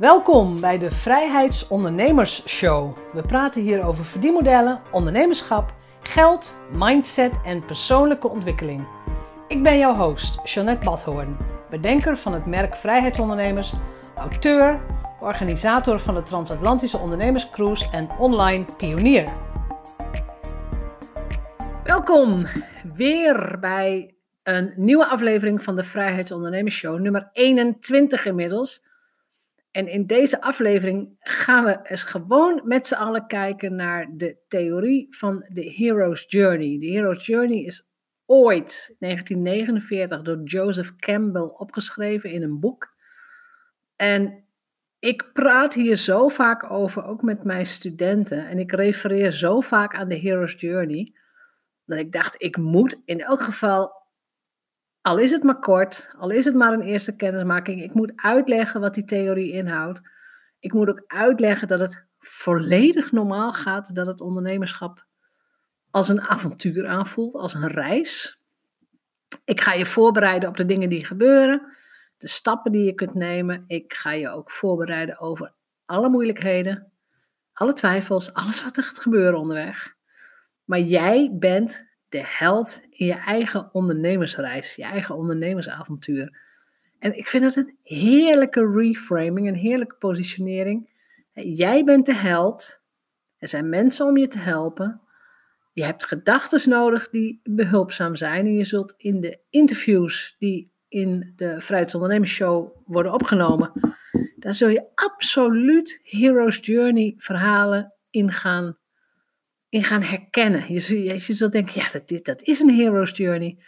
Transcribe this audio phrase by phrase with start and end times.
[0.00, 2.96] Welkom bij de Vrijheidsondernemers Show.
[3.12, 8.86] We praten hier over verdienmodellen, ondernemerschap, geld, mindset en persoonlijke ontwikkeling.
[9.48, 11.36] Ik ben jouw host, Jeanette Badhoorn,
[11.70, 13.72] bedenker van het merk Vrijheidsondernemers,
[14.16, 14.80] auteur,
[15.20, 19.32] organisator van de Transatlantische Ondernemerscruise en online pionier.
[21.84, 22.46] Welkom
[22.94, 28.88] weer bij een nieuwe aflevering van de Vrijheidsondernemers Show, nummer 21 inmiddels.
[29.70, 35.06] En in deze aflevering gaan we eens gewoon met z'n allen kijken naar de theorie
[35.16, 36.78] van de Hero's Journey.
[36.78, 37.88] De Hero's Journey is
[38.26, 42.94] ooit 1949 door Joseph Campbell opgeschreven in een boek.
[43.96, 44.44] En
[44.98, 48.48] ik praat hier zo vaak over, ook met mijn studenten.
[48.48, 51.14] En ik refereer zo vaak aan de Hero's Journey.
[51.84, 53.99] Dat ik dacht, ik moet in elk geval
[55.02, 58.80] al is het maar kort, al is het maar een eerste kennismaking, ik moet uitleggen
[58.80, 60.00] wat die theorie inhoudt.
[60.58, 65.04] Ik moet ook uitleggen dat het volledig normaal gaat, dat het ondernemerschap
[65.90, 68.40] als een avontuur aanvoelt, als een reis.
[69.44, 71.76] Ik ga je voorbereiden op de dingen die gebeuren,
[72.18, 73.64] de stappen die je kunt nemen.
[73.66, 75.52] Ik ga je ook voorbereiden over
[75.84, 76.92] alle moeilijkheden,
[77.52, 79.94] alle twijfels, alles wat er gaat gebeuren onderweg.
[80.64, 86.38] Maar jij bent de held in je eigen ondernemersreis, je eigen ondernemersavontuur.
[86.98, 90.90] En ik vind het een heerlijke reframing, een heerlijke positionering.
[91.32, 92.82] Jij bent de held.
[93.38, 95.00] Er zijn mensen om je te helpen.
[95.72, 98.46] Je hebt gedachten nodig die behulpzaam zijn.
[98.46, 103.72] En je zult in de interviews die in de Vrijheidsondernemersshow worden opgenomen,
[104.36, 108.78] daar zul je absoluut Hero's Journey verhalen in gaan
[109.70, 110.72] in gaan herkennen.
[110.72, 113.58] Je, zult denken, ja, dat, dat is een hero's journey.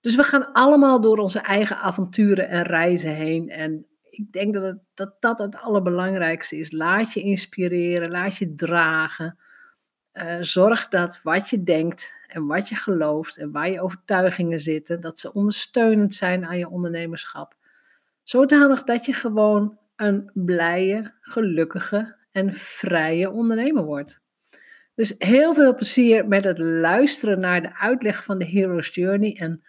[0.00, 3.48] Dus we gaan allemaal door onze eigen avonturen en reizen heen.
[3.48, 6.72] En ik denk dat het, dat, dat het allerbelangrijkste is.
[6.72, 9.38] Laat je inspireren, laat je dragen.
[10.12, 15.00] Uh, zorg dat wat je denkt en wat je gelooft en waar je overtuigingen zitten,
[15.00, 17.56] dat ze ondersteunend zijn aan je ondernemerschap.
[18.22, 24.22] Zodanig dat je gewoon een blije, gelukkige en vrije ondernemer wordt.
[24.94, 29.36] Dus heel veel plezier met het luisteren naar de uitleg van de Hero's Journey.
[29.38, 29.62] En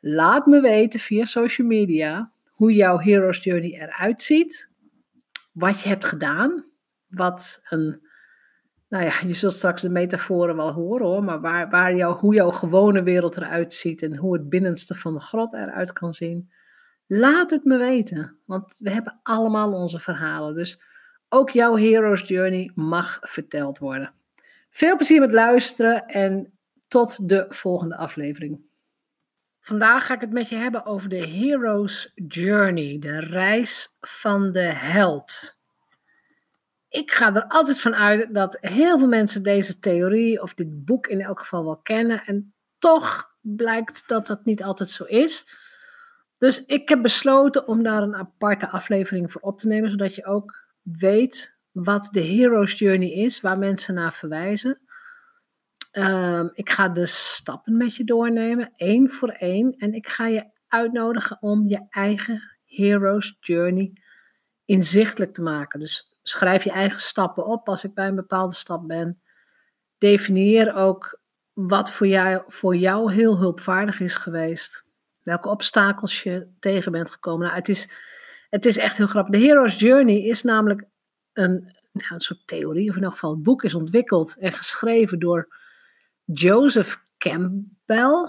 [0.00, 4.68] laat me weten via social media hoe jouw Hero's Journey eruit ziet.
[5.52, 6.64] Wat je hebt gedaan.
[7.08, 8.08] Wat een.
[8.88, 11.24] Nou ja, je zult straks de metaforen wel horen hoor.
[11.24, 14.02] Maar waar, waar jou, hoe jouw gewone wereld eruit ziet.
[14.02, 16.50] En hoe het binnenste van de grot eruit kan zien.
[17.06, 18.38] Laat het me weten.
[18.46, 20.54] Want we hebben allemaal onze verhalen.
[20.54, 20.80] Dus
[21.28, 24.12] ook jouw Hero's Journey mag verteld worden.
[24.70, 26.58] Veel plezier met luisteren en
[26.88, 28.60] tot de volgende aflevering.
[29.60, 34.60] Vandaag ga ik het met je hebben over de Hero's Journey, de reis van de
[34.60, 35.58] held.
[36.88, 41.06] Ik ga er altijd van uit dat heel veel mensen deze theorie of dit boek
[41.06, 45.58] in elk geval wel kennen en toch blijkt dat dat niet altijd zo is.
[46.38, 50.24] Dus ik heb besloten om daar een aparte aflevering voor op te nemen, zodat je
[50.24, 54.80] ook weet wat de Hero's Journey is, waar mensen naar verwijzen.
[55.90, 59.74] Ehm, ik ga de stappen met je doornemen, één voor één.
[59.76, 63.92] En ik ga je uitnodigen om je eigen Hero's Journey
[64.64, 65.80] inzichtelijk te maken.
[65.80, 69.20] Dus schrijf je eigen stappen op als ik bij een bepaalde stap ben.
[69.98, 71.20] Definieer ook
[71.52, 74.84] wat voor jou, voor jou heel hulpvaardig is geweest.
[75.22, 77.46] Welke obstakels je tegen bent gekomen.
[77.46, 77.92] Nou, het, is,
[78.48, 79.40] het is echt heel grappig.
[79.40, 80.84] De Hero's Journey is namelijk
[81.32, 85.18] een, nou, een soort theorie, of in elk geval het boek is ontwikkeld en geschreven
[85.18, 85.56] door
[86.24, 88.28] Joseph Campbell.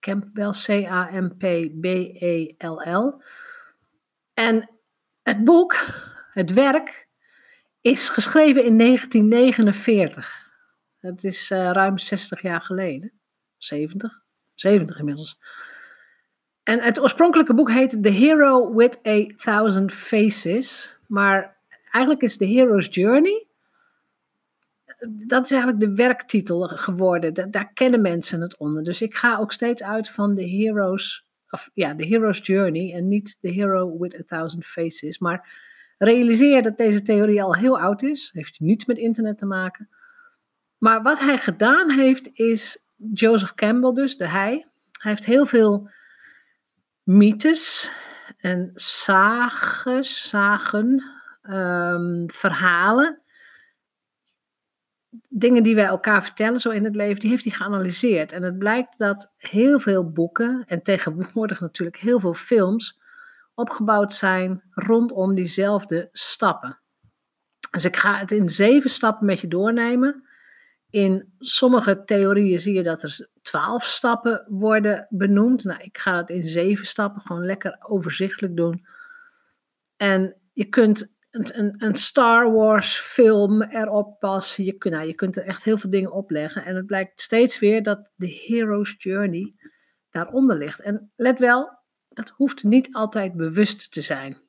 [0.00, 1.62] Campbell, C-A-M-P-B-E-L-L.
[4.34, 4.70] En
[5.22, 5.76] het boek,
[6.32, 7.08] het werk,
[7.80, 10.50] is geschreven in 1949.
[10.98, 13.12] Het is uh, ruim 60 jaar geleden.
[13.56, 14.22] 70?
[14.54, 15.38] 70 inmiddels.
[16.62, 20.96] En het oorspronkelijke boek heet The Hero with a Thousand Faces.
[21.06, 21.51] Maar
[21.92, 23.46] eigenlijk is The Hero's Journey.
[25.26, 27.50] Dat is eigenlijk de werktitel geworden.
[27.50, 28.84] daar kennen mensen het onder.
[28.84, 33.08] Dus ik ga ook steeds uit van The Hero's, of ja, The Hero's Journey en
[33.08, 35.18] niet The Hero with a Thousand Faces.
[35.18, 35.48] Maar
[35.98, 38.30] realiseer dat deze theorie al heel oud is.
[38.32, 39.88] Heeft niets met internet te maken.
[40.78, 44.66] Maar wat hij gedaan heeft is, Joseph Campbell dus, de hij,
[45.00, 45.90] hij heeft heel veel
[47.02, 47.92] mythes
[48.36, 51.11] en zagen, zagen
[51.42, 53.22] um, verhalen,
[55.28, 58.32] dingen die wij elkaar vertellen zo in het leven, die heeft hij geanalyseerd.
[58.32, 63.00] En het blijkt dat heel veel boeken, en tegenwoordig natuurlijk heel veel films,
[63.54, 66.78] opgebouwd zijn rondom diezelfde stappen.
[67.70, 70.28] Dus ik ga het in zeven stappen met je doornemen.
[70.90, 75.64] In sommige theorieën zie je dat er twaalf stappen worden benoemd.
[75.64, 78.86] Nou, ik ga het in zeven stappen gewoon lekker overzichtelijk doen.
[79.96, 84.64] En je kunt een, Star Wars film erop passen.
[84.64, 86.64] Je, nou, je kunt er echt heel veel dingen opleggen.
[86.64, 89.54] En het blijkt steeds weer dat de hero's journey
[90.10, 90.80] daaronder ligt.
[90.80, 94.40] En let wel, dat hoeft niet altijd bewust te zijn.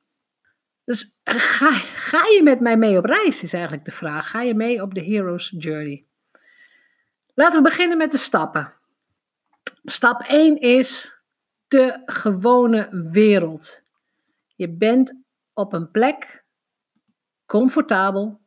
[0.84, 4.30] Dus ga, ga je met mij mee op reis, is eigenlijk de vraag.
[4.30, 6.04] Ga je mee op de hero's journey?
[7.34, 8.72] Laten we beginnen met de stappen.
[9.84, 11.20] Stap 1 is
[11.68, 13.82] de gewone wereld.
[14.56, 15.14] Je bent
[15.52, 16.43] op een plek,
[17.54, 18.40] comfortabel.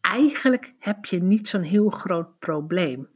[0.00, 3.08] Eigenlijk heb je niet zo'n heel groot probleem.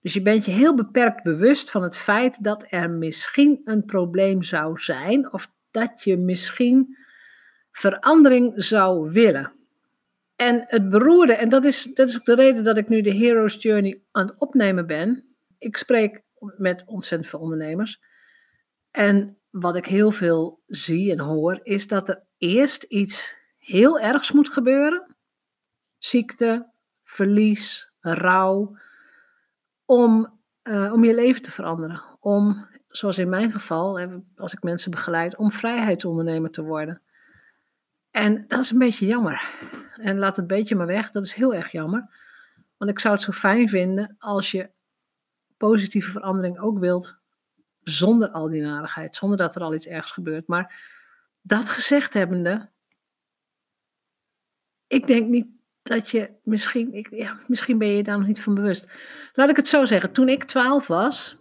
[0.00, 4.42] Dus je bent je heel beperkt bewust van het feit dat er misschien een probleem
[4.42, 6.96] zou zijn of dat je misschien
[7.72, 9.52] verandering zou willen.
[10.36, 13.14] En het beroerde, en dat is, dat is ook de reden dat ik nu de
[13.14, 15.24] Hero's Journey aan het opnemen ben.
[15.58, 16.22] Ik spreek
[16.56, 18.00] met ontzettend veel ondernemers.
[18.90, 24.32] En wat ik heel veel zie en hoor, is dat er eerst iets heel ergs
[24.32, 25.16] moet gebeuren.
[25.98, 26.70] Ziekte,
[27.02, 28.76] verlies, rouw.
[29.84, 32.02] Om, uh, om je leven te veranderen.
[32.20, 34.00] Om, zoals in mijn geval,
[34.36, 37.02] als ik mensen begeleid, om vrijheidsondernemer te worden.
[38.10, 39.50] En dat is een beetje jammer.
[39.96, 42.10] En laat het beetje maar weg, dat is heel erg jammer.
[42.76, 44.70] Want ik zou het zo fijn vinden als je
[45.56, 47.18] positieve verandering ook wilt
[47.82, 50.46] zonder al die narigheid, zonder dat er al iets ergs gebeurt.
[50.46, 50.82] Maar
[51.40, 52.68] dat gezegd hebbende,
[54.90, 55.46] ik denk niet
[55.82, 58.90] dat je misschien, ik, ja, misschien ben je daar nog niet van bewust.
[59.32, 61.36] Laat ik het zo zeggen, toen ik 12 was,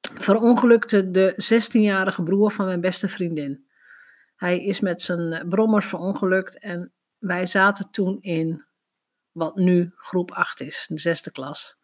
[0.00, 3.66] verongelukte de 16-jarige broer van mijn beste vriendin.
[4.36, 8.66] Hij is met zijn brommer verongelukt en wij zaten toen in
[9.32, 11.76] wat nu groep 8 is, de zesde klas.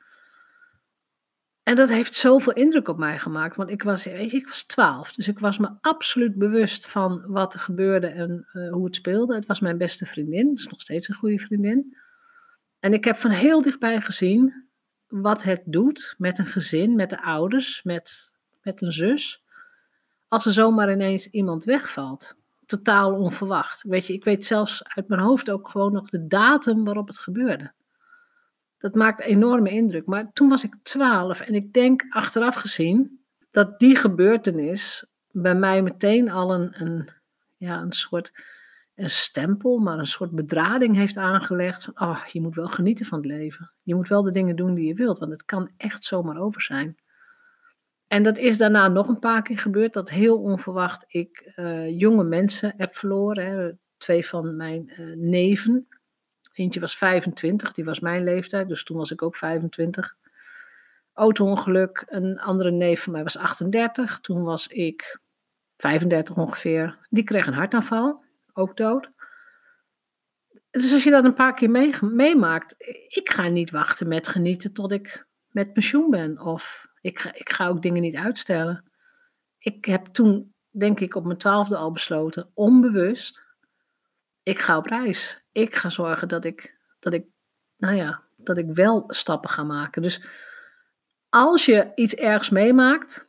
[1.63, 4.63] En dat heeft zoveel indruk op mij gemaakt, want ik was, weet je, ik was
[4.63, 8.95] 12, dus ik was me absoluut bewust van wat er gebeurde en uh, hoe het
[8.95, 9.35] speelde.
[9.35, 11.97] Het was mijn beste vriendin, is nog steeds een goede vriendin.
[12.81, 14.69] En ik heb van heel dichtbij gezien
[15.09, 19.43] wat het doet met een gezin, met de ouders, met, met een zus,
[20.29, 22.39] als er zomaar ineens iemand wegvalt
[22.71, 23.83] totaal onverwacht.
[23.83, 27.19] Weet je, ik weet zelfs uit mijn hoofd ook gewoon nog de datum waarop het
[27.19, 27.73] gebeurde.
[28.81, 30.07] Dat maakt enorme indruk.
[30.07, 35.83] Maar toen was ik twaalf en ik denk achteraf gezien dat die gebeurtenis bij mij
[35.83, 37.09] meteen al een, een,
[37.57, 38.33] ja, een soort
[38.95, 43.19] een stempel, maar een soort bedrading heeft aangelegd van, oh, je moet wel genieten van
[43.19, 43.73] het leven.
[43.83, 46.63] Je moet wel de dingen doen die je wilt, want het kan echt zomaar over
[46.63, 46.97] zijn.
[48.07, 52.25] En dat is daarna nog een paar keer gebeurd, dat heel onverwacht ik uh, jonge
[52.25, 53.47] mensen heb verloren.
[53.47, 53.73] Hè.
[53.97, 55.87] Twee van mijn uh, neven.
[56.53, 60.17] Eentje was 25, die was mijn leeftijd, dus toen was ik ook 25.
[61.13, 62.05] Auto-ongeluk.
[62.07, 65.21] Een andere neef van mij was 38, toen was ik
[65.77, 66.99] 35 ongeveer.
[67.09, 69.11] Die kreeg een hartaanval, ook dood.
[70.71, 71.71] Dus als je dat een paar keer
[72.01, 72.75] meemaakt,
[73.09, 77.69] ik ga niet wachten met genieten tot ik met pensioen ben of ik ik ga
[77.69, 78.85] ook dingen niet uitstellen.
[79.59, 83.45] Ik heb toen, denk ik, op mijn twaalfde al besloten, onbewust,
[84.43, 85.40] ik ga op reis.
[85.53, 87.25] Ik ga zorgen dat ik, dat ik,
[87.77, 90.03] nou ja, dat ik wel stappen ga maken.
[90.03, 90.25] Dus
[91.29, 93.29] als je iets ergs meemaakt,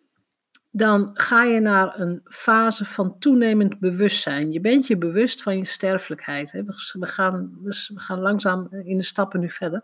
[0.71, 4.51] dan ga je naar een fase van toenemend bewustzijn.
[4.51, 6.51] Je bent je bewust van je sterfelijkheid.
[6.51, 9.83] We gaan, we gaan langzaam in de stappen nu verder.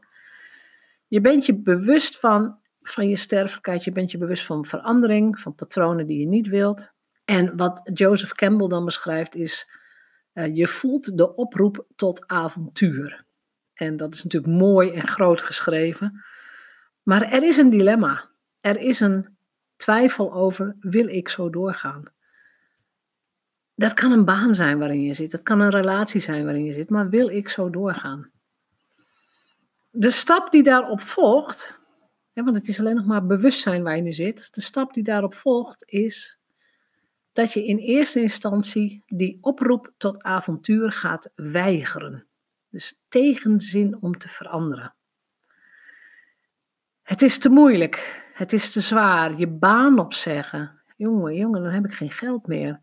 [1.07, 3.83] Je bent je bewust van van je sterfelijkheid.
[3.83, 6.91] Je bent je bewust van verandering, van patronen die je niet wilt.
[7.25, 9.71] En wat Joseph Campbell dan beschrijft is,
[10.37, 13.25] uh, je voelt de oproep tot avontuur.
[13.73, 16.23] En dat is natuurlijk mooi en groot geschreven.
[17.03, 18.29] Maar er is een dilemma.
[18.59, 19.37] Er is een
[19.75, 22.03] twijfel over, wil ik zo doorgaan?
[23.75, 25.31] Dat kan een baan zijn waarin je zit.
[25.31, 26.89] Dat kan een relatie zijn waarin je zit.
[26.89, 28.31] Maar wil ik zo doorgaan?
[29.91, 31.79] De stap die daarop volgt,
[32.33, 34.53] want het is alleen nog maar bewustzijn waar je nu zit.
[34.53, 36.39] De stap die daarop volgt is
[37.37, 42.27] dat je in eerste instantie die oproep tot avontuur gaat weigeren.
[42.69, 44.95] Dus tegenzin om te veranderen.
[47.01, 50.81] Het is te moeilijk, het is te zwaar, je baan opzeggen.
[50.95, 52.81] Jongen, jongen, dan heb ik geen geld meer.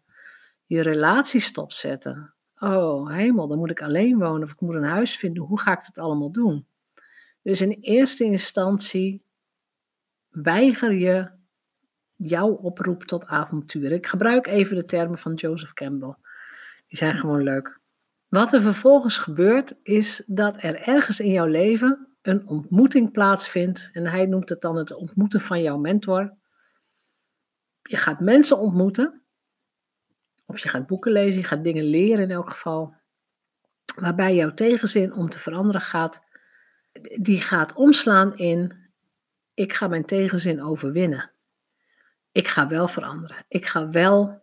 [0.65, 2.35] Je relatie stopzetten.
[2.59, 5.43] Oh, hemel, dan moet ik alleen wonen of ik moet een huis vinden.
[5.43, 6.67] Hoe ga ik dat allemaal doen?
[7.43, 9.23] Dus in eerste instantie
[10.29, 11.31] weiger je
[12.17, 13.93] jou oproept tot avontuur.
[13.93, 16.15] Ik gebruik even de termen van Joseph Campbell.
[16.87, 17.81] Die zijn gewoon leuk.
[18.29, 23.91] Wat er vervolgens gebeurt, is dat er ergens in jouw leven een ontmoeting plaatsvindt.
[23.93, 26.35] En hij noemt het dan het ontmoeten van jouw mentor.
[27.83, 29.23] Je gaat mensen ontmoeten.
[30.47, 32.95] Of je gaat boeken lezen, je gaat dingen leren in elk geval.
[33.97, 36.23] Waarbij jouw tegenzin om te veranderen gaat,
[37.21, 38.91] die gaat omslaan in:
[39.55, 41.34] ik ga mijn tegenzin overwinnen.
[42.35, 43.45] Ik ga wel veranderen.
[43.49, 44.43] Ik ga wel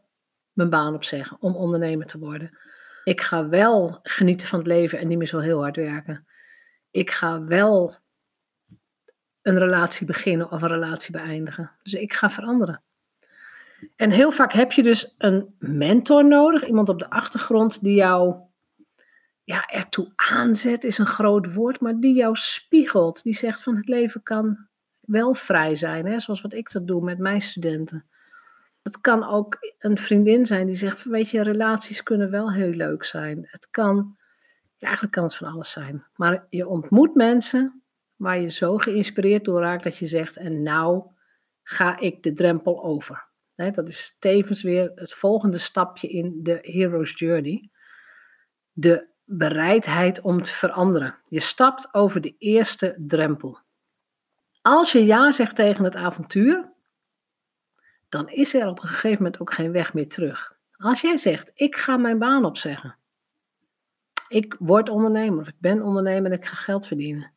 [0.53, 2.57] mijn baan opzeggen om ondernemer te worden.
[3.03, 6.27] Ik ga wel genieten van het leven en niet meer zo heel hard werken.
[6.91, 7.95] Ik ga wel
[9.41, 11.71] een relatie beginnen of een relatie beëindigen.
[11.83, 12.81] Dus ik ga veranderen.
[13.95, 18.35] En heel vaak heb je dus een mentor nodig, iemand op de achtergrond die jou
[19.43, 23.23] ja, ertoe aanzet, is een groot woord, maar die jou spiegelt.
[23.23, 24.69] Die zegt van het leven kan
[25.01, 26.19] wel vrij zijn, hè?
[26.19, 28.05] zoals wat ik dat doe met mijn studenten.
[28.81, 33.03] Het kan ook een vriendin zijn die zegt, weet je, relaties kunnen wel heel leuk
[33.03, 33.47] zijn.
[33.47, 34.15] Het kan,
[34.77, 36.05] ja, eigenlijk kan het van alles zijn.
[36.15, 37.83] Maar je ontmoet mensen
[38.15, 41.03] waar je zo geïnspireerd door raakt dat je zegt, en nou
[41.63, 43.29] ga ik de drempel over.
[43.55, 47.69] dat is tevens weer het volgende stapje in de hero's journey.
[48.71, 51.17] De bereidheid om te veranderen.
[51.29, 53.59] Je stapt over de eerste drempel.
[54.61, 56.69] Als je ja zegt tegen het avontuur,
[58.09, 60.55] dan is er op een gegeven moment ook geen weg meer terug.
[60.77, 62.95] Als jij zegt, ik ga mijn baan opzeggen.
[64.27, 67.31] Ik word ondernemer of ik ben ondernemer en ik ga geld verdienen.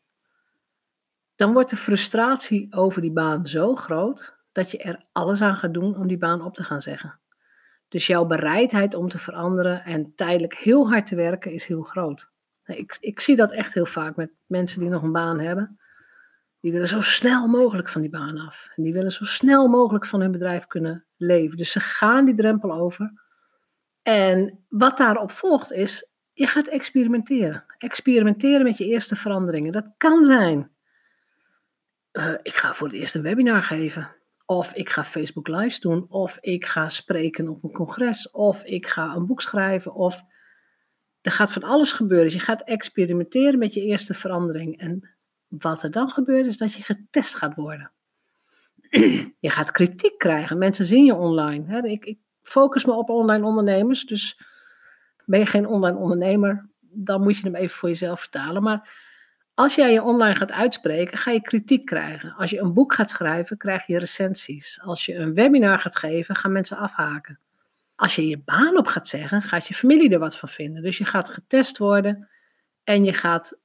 [1.37, 5.75] Dan wordt de frustratie over die baan zo groot dat je er alles aan gaat
[5.75, 7.19] doen om die baan op te gaan zeggen.
[7.88, 12.31] Dus jouw bereidheid om te veranderen en tijdelijk heel hard te werken is heel groot.
[12.64, 15.78] Ik, ik zie dat echt heel vaak met mensen die nog een baan hebben.
[16.64, 18.68] Die willen zo snel mogelijk van die baan af.
[18.75, 21.56] En die willen zo snel mogelijk van hun bedrijf kunnen leven.
[21.56, 23.12] Dus ze gaan die drempel over.
[24.02, 27.64] En wat daarop volgt is, je gaat experimenteren.
[27.78, 29.73] Experimenteren met je eerste veranderingen.
[29.73, 30.71] Dat kan zijn.
[32.12, 34.14] Uh, ik ga voor het eerst een webinar geven.
[34.44, 36.06] Of ik ga Facebook Lives doen.
[36.09, 38.30] Of ik ga spreken op een congres.
[38.30, 39.94] Of ik ga een boek schrijven.
[39.94, 40.23] Of
[41.21, 42.26] er gaat van alles gebeuren.
[42.26, 44.78] Dus je gaat experimenteren met je eerste verandering.
[44.78, 45.13] En
[45.58, 47.90] wat er dan gebeurt is dat je getest gaat worden.
[49.40, 50.58] je gaat kritiek krijgen.
[50.58, 51.66] Mensen zien je online.
[51.66, 51.82] Hè?
[51.82, 54.04] Ik, ik focus me op online ondernemers.
[54.06, 54.38] Dus
[55.25, 58.62] ben je geen online ondernemer, dan moet je hem even voor jezelf vertalen.
[58.62, 59.02] Maar
[59.54, 62.34] als jij je online gaat uitspreken, ga je kritiek krijgen.
[62.34, 64.80] Als je een boek gaat schrijven, krijg je recensies.
[64.82, 67.38] Als je een webinar gaat geven, gaan mensen afhaken.
[67.96, 70.82] Als je je baan op gaat zeggen, gaat je familie er wat van vinden.
[70.82, 72.28] Dus je gaat getest worden
[72.84, 73.58] en je gaat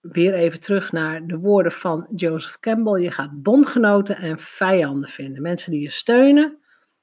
[0.00, 3.02] weer even terug naar de woorden van Joseph Campbell.
[3.02, 5.42] Je gaat bondgenoten en vijanden vinden.
[5.42, 6.58] Mensen die je steunen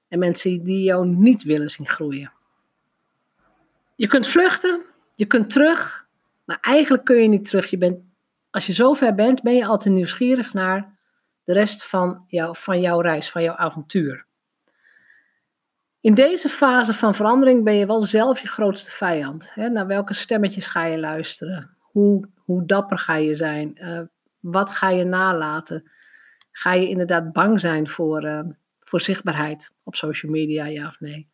[0.07, 2.31] en mensen die jou niet willen zien groeien.
[3.95, 4.81] Je kunt vluchten,
[5.15, 6.05] je kunt terug,
[6.45, 7.69] maar eigenlijk kun je niet terug.
[7.69, 7.99] Je bent,
[8.49, 10.97] als je zover bent, ben je altijd nieuwsgierig naar
[11.43, 14.25] de rest van, jou, van jouw reis, van jouw avontuur.
[16.01, 19.53] In deze fase van verandering ben je wel zelf je grootste vijand.
[19.55, 21.74] Naar welke stemmetjes ga je luisteren?
[22.01, 23.77] Hoe, dapper ga je zijn?
[23.81, 24.01] Uh,
[24.39, 25.91] wat ga je nalaten?
[26.51, 28.39] Ga je inderdaad bang zijn voor, uh,
[28.79, 31.29] voor zichtbaarheid op social media, ja of nee?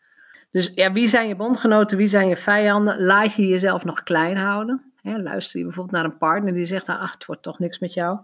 [0.51, 3.01] Dus ja, wie zijn je bondgenoten, wie zijn je vijanden?
[3.01, 4.93] Laat je jezelf nog klein houden?
[5.01, 7.93] Hè, luister je bijvoorbeeld naar een partner die zegt, ach, het wordt toch niks met
[7.93, 8.19] jou.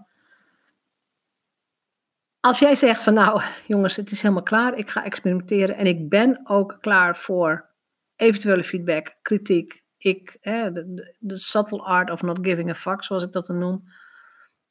[2.39, 6.09] Als jij zegt van nou, jongens, het is helemaal klaar, ik ga experimenteren en ik
[6.09, 7.69] ben ook klaar voor
[8.15, 13.45] eventuele feedback, kritiek, ik, de, subtle art of not giving a fuck, zoals ik dat
[13.45, 13.83] dan noem.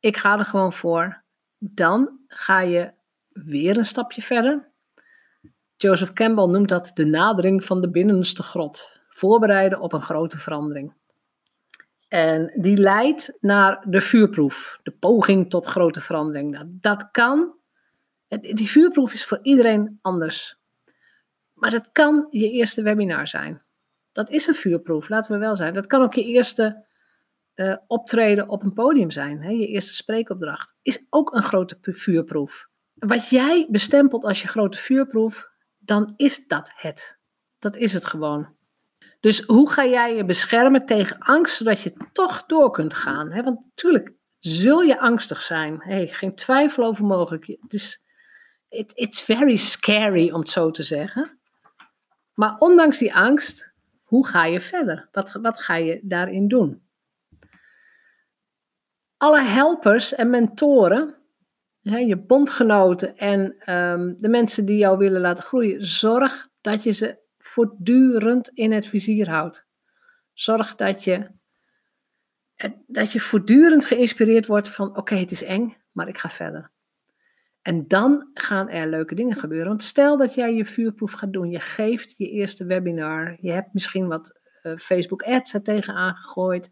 [0.00, 1.22] Ik ga er gewoon voor.
[1.58, 2.92] Dan ga je
[3.28, 4.68] weer een stapje verder.
[5.76, 9.00] Joseph Campbell noemt dat de nadering van de binnenste grot.
[9.08, 10.94] Voorbereiden op een grote verandering.
[12.08, 16.50] En die leidt naar de vuurproef, de poging tot grote verandering.
[16.50, 17.54] Nou, dat kan.
[18.28, 20.58] Die vuurproef is voor iedereen anders.
[21.52, 23.65] Maar dat kan je eerste webinar zijn.
[24.16, 25.74] Dat is een vuurproef, laten we wel zijn.
[25.74, 26.86] Dat kan ook je eerste
[27.54, 29.42] uh, optreden op een podium zijn.
[29.42, 29.50] Hè?
[29.50, 32.68] Je eerste spreekopdracht is ook een grote vuurproef.
[32.94, 37.20] Wat jij bestempelt als je grote vuurproef, dan is dat het.
[37.58, 38.56] Dat is het gewoon.
[39.20, 43.32] Dus hoe ga jij je beschermen tegen angst, zodat je toch door kunt gaan?
[43.32, 43.42] Hè?
[43.42, 45.80] Want natuurlijk zul je angstig zijn.
[45.82, 47.46] Hey, geen twijfel over mogelijk.
[47.46, 48.04] Het is
[48.68, 51.38] it, it's very scary om het zo te zeggen.
[52.34, 53.74] Maar ondanks die angst
[54.06, 55.08] hoe ga je verder?
[55.12, 56.82] Wat, wat ga je daarin doen?
[59.16, 61.26] Alle helpers en mentoren
[61.94, 67.18] je bondgenoten en ehm, de mensen die jou willen laten groeien, zorg dat je ze
[67.38, 69.68] voortdurend in het vizier houdt.
[70.32, 71.30] Zorg dat je,
[72.86, 76.70] dat je voortdurend geïnspireerd wordt van oké, het is eng, maar ik ga verder.
[77.66, 79.68] En dan gaan er leuke dingen gebeuren.
[79.68, 83.72] Want stel dat jij je vuurproef gaat doen, je geeft je eerste webinar, je hebt
[83.72, 86.70] misschien wat uh, Facebook ads er tegenaan gegooid,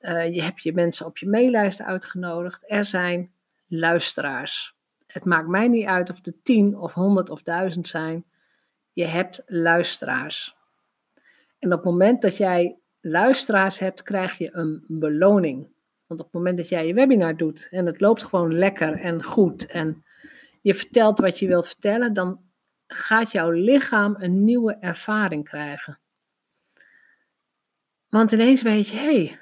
[0.00, 3.32] uh, je hebt je mensen op je maillijst uitgenodigd, er zijn
[3.66, 4.76] luisteraars.
[5.06, 8.24] Het maakt mij niet uit of er tien of honderd of duizend zijn.
[8.92, 10.56] Je hebt luisteraars.
[11.58, 15.73] En op het moment dat jij luisteraars hebt, krijg je een beloning.
[16.06, 19.22] Want op het moment dat jij je webinar doet en het loopt gewoon lekker en
[19.22, 20.04] goed en
[20.60, 22.40] je vertelt wat je wilt vertellen, dan
[22.86, 25.98] gaat jouw lichaam een nieuwe ervaring krijgen.
[28.08, 29.38] Want ineens weet je, hé, hey,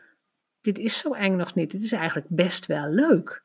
[0.60, 1.70] dit is zo eng nog niet.
[1.70, 3.44] Dit is eigenlijk best wel leuk.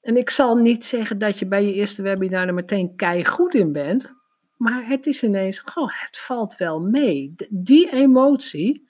[0.00, 3.54] En ik zal niet zeggen dat je bij je eerste webinar er meteen kei goed
[3.54, 4.14] in bent.
[4.56, 7.34] Maar het is ineens, goh, het valt wel mee.
[7.48, 8.88] Die emotie,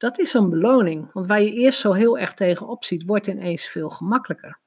[0.00, 1.12] dat is een beloning.
[1.12, 4.60] Want waar je eerst zo heel erg tegenop ziet, wordt ineens veel gemakkelijker.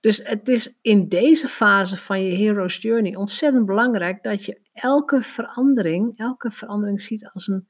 [0.00, 5.22] Dus het is in deze fase van je hero's journey ontzettend belangrijk dat je elke
[5.22, 7.68] verandering, elke verandering ziet als een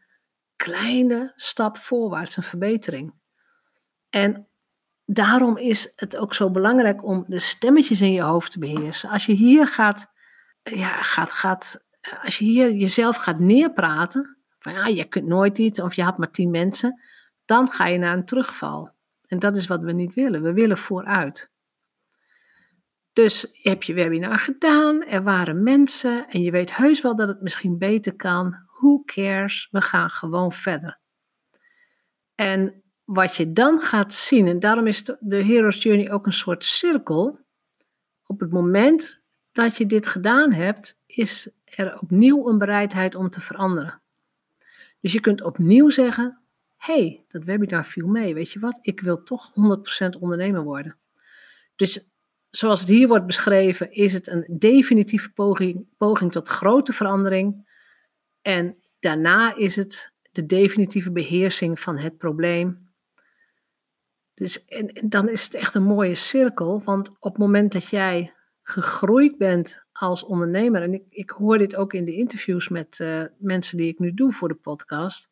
[0.56, 3.14] kleine stap voorwaarts, een verbetering.
[4.10, 4.49] En
[5.04, 9.10] daarom is het ook zo belangrijk om de stemmetjes in je hoofd te beheersen.
[9.10, 10.06] Als je hier gaat,
[10.62, 11.87] ja, gaat, gaat
[12.22, 16.18] als je hier jezelf gaat neerpraten, van ja, je kunt nooit iets of je hebt
[16.18, 17.00] maar tien mensen,
[17.44, 18.90] dan ga je naar een terugval.
[19.26, 20.42] En dat is wat we niet willen.
[20.42, 21.50] We willen vooruit.
[23.12, 27.28] Dus je hebt je webinar gedaan, er waren mensen en je weet heus wel dat
[27.28, 28.56] het misschien beter kan.
[28.66, 29.68] Who cares?
[29.70, 30.98] We gaan gewoon verder.
[32.34, 36.64] En wat je dan gaat zien, en daarom is de Hero's Journey ook een soort
[36.64, 37.38] cirkel.
[38.26, 43.40] Op het moment dat je dit gedaan hebt, is er opnieuw een bereidheid om te
[43.40, 44.02] veranderen.
[45.00, 46.40] Dus je kunt opnieuw zeggen:
[46.76, 48.35] hey, dat webinar viel mee.
[48.35, 48.78] Weet je wat?
[48.83, 49.52] Ik wil toch
[50.17, 50.97] 100% ondernemer worden.
[51.76, 52.10] Dus
[52.50, 57.69] zoals het hier wordt beschreven, is het een definitieve poging, poging tot grote verandering.
[58.43, 62.91] En daarna is het de definitieve beheersing van het probleem
[64.41, 68.34] dus en, dan is het echt een mooie cirkel, want op het moment dat jij
[68.63, 73.25] gegroeid bent als ondernemer, en ik, ik hoor dit ook in de interviews met uh,
[73.39, 75.30] mensen die ik nu doe voor de podcast,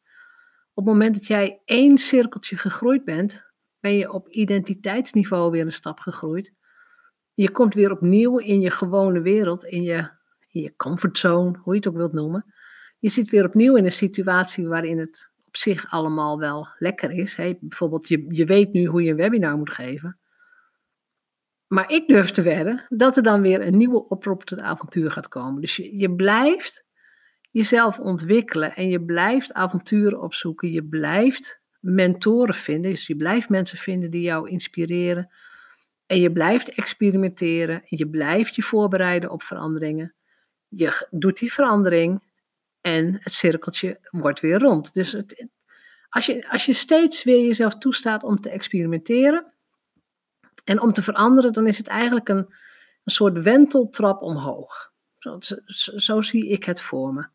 [0.75, 3.47] op het moment dat jij één cirkeltje gegroeid bent,
[3.81, 6.55] ben je op identiteitsniveau weer een stap gegroeid.
[7.35, 10.11] Je komt weer opnieuw in je gewone wereld, in je,
[10.49, 12.55] je comfortzone, hoe je het ook wilt noemen.
[12.99, 17.37] Je zit weer opnieuw in een situatie waarin het op zich allemaal wel lekker is.
[17.37, 17.55] Hè.
[17.61, 20.19] Bijvoorbeeld, je, je weet nu hoe je een webinar moet geven.
[21.69, 25.29] Maar ik durf te wedden dat er dan weer een nieuwe oproep tot avontuur gaat
[25.29, 25.61] komen.
[25.61, 26.87] Dus je, je blijft
[27.51, 30.73] jezelf ontwikkelen en je blijft avonturen opzoeken.
[30.73, 32.91] Je blijft mentoren vinden.
[32.91, 35.33] Dus je blijft mensen vinden die jou inspireren.
[36.07, 37.75] En je blijft experimenteren.
[37.75, 40.15] En je blijft je voorbereiden op veranderingen.
[40.69, 42.23] Je doet die verandering
[42.81, 44.93] en het cirkeltje wordt weer rond.
[44.93, 45.47] Dus het,
[46.09, 49.53] als, je, als je steeds weer jezelf toestaat om te experimenteren
[50.69, 52.47] en om te veranderen, dan is het eigenlijk een,
[53.05, 54.93] een soort wenteltrap omhoog.
[55.97, 57.27] Zo, zie ik het voor me.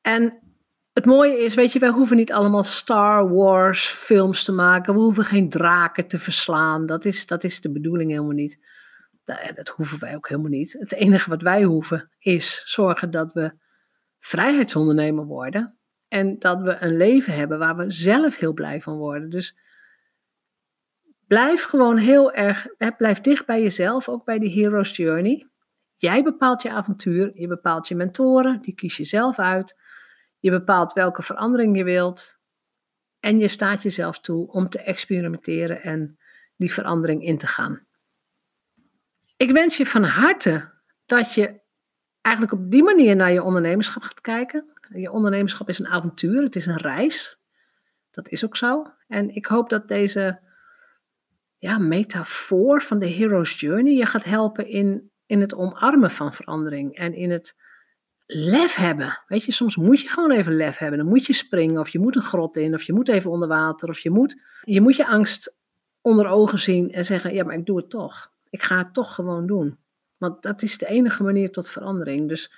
[0.00, 0.42] En
[0.92, 4.94] het mooie is, weet je, wij hoeven niet allemaal Star Wars films te maken.
[4.94, 6.86] We hoeven geen draken te verslaan.
[6.86, 8.58] Dat is, dat is de bedoeling helemaal niet.
[9.24, 10.72] Dat, dat hoeven wij ook helemaal niet.
[10.72, 13.52] Het enige wat wij hoeven is zorgen dat we
[14.18, 15.78] vrijheidsondernemer worden.
[16.08, 19.30] En dat we een leven hebben waar we zelf heel blij van worden.
[19.30, 19.56] Dus
[21.32, 22.66] blijf gewoon heel erg,
[22.96, 25.48] blijf dicht bij jezelf, ook bij die Hero's Journey.
[25.96, 29.80] Jij bepaalt je avontuur, je bepaalt je mentoren, die kies je zelf uit.
[30.38, 32.38] Je bepaalt welke verandering je wilt.
[33.20, 36.18] En je staat jezelf toe om te experimenteren en
[36.56, 37.86] die verandering in te gaan.
[39.36, 40.70] Ik wens je van harte
[41.06, 41.60] dat je
[42.20, 44.72] eigenlijk op die manier naar je ondernemerschap gaat kijken.
[44.88, 47.38] Je ondernemerschap is een avontuur, het is een reis.
[48.10, 48.92] Dat is ook zo.
[49.08, 50.50] En ik hoop dat deze
[51.62, 56.96] ja, metafoor van de hero's journey je gaat helpen in, in het omarmen van verandering
[56.96, 57.56] en in het
[58.26, 59.18] lef hebben.
[59.26, 60.98] Weet je, soms moet je gewoon even lef hebben.
[60.98, 63.48] Dan moet je springen of je moet een grot in of je moet even onder
[63.48, 65.56] water of je moet je, moet je angst
[66.00, 68.32] onder ogen zien en zeggen, ja, maar ik doe het toch.
[68.50, 69.78] Ik ga het toch gewoon doen.
[70.16, 72.28] Want dat is de enige manier tot verandering.
[72.28, 72.52] Dus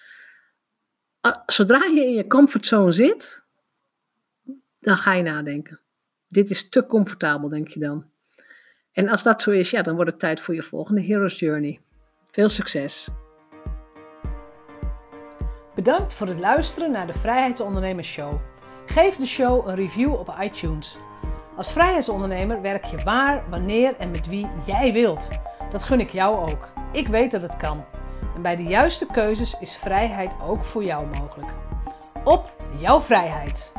[1.47, 3.47] zodra je in je comfortzone zit,
[4.81, 5.81] dan ga je nadenken.
[6.29, 8.13] Dit is te comfortabel, denk je dan.
[8.95, 11.81] En als dat zo is, ja, dan wordt het tijd voor je volgende Hero's Journey.
[12.31, 13.09] Veel succes!
[15.75, 18.41] Bedankt voor het luisteren naar de Vrijheidsondernemers Show.
[18.87, 20.97] Geef de show een review op iTunes.
[21.57, 25.29] Als vrijheidsondernemer werk je waar, wanneer en met wie jij wilt.
[25.71, 26.69] Dat gun ik jou ook.
[26.93, 27.85] Ik weet dat het kan.
[28.35, 31.53] En bij de juiste keuzes is vrijheid ook voor jou mogelijk.
[32.25, 33.73] Op jouw vrijheid!